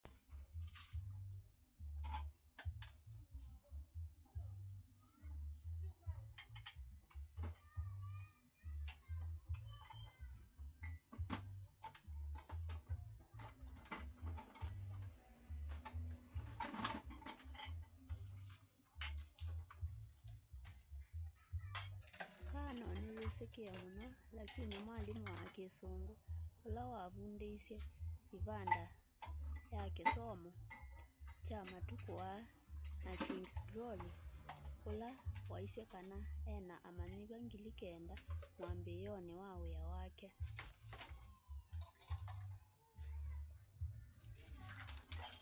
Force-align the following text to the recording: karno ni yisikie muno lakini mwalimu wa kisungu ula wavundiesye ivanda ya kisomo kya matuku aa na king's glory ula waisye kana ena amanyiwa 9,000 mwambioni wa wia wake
karno 22.51 22.95
ni 22.95 23.23
yisikie 23.23 23.71
muno 23.71 24.15
lakini 24.33 24.79
mwalimu 24.79 25.23
wa 25.25 25.49
kisungu 25.55 26.17
ula 26.65 26.85
wavundiesye 26.87 27.79
ivanda 28.31 28.89
ya 29.71 29.83
kisomo 29.95 30.51
kya 31.45 31.61
matuku 31.71 32.13
aa 32.21 32.41
na 33.05 33.11
king's 33.25 33.55
glory 33.73 34.11
ula 34.85 35.11
waisye 35.49 35.85
kana 35.85 36.15
ena 36.45 36.83
amanyiwa 36.89 37.37
9,000 37.39 38.17
mwambioni 38.59 39.33
wa 39.33 39.57
wia 39.57 39.83
wake 39.83 40.31